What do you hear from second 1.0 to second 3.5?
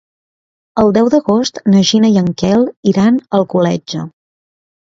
d'agost na Gina i en Quel iran a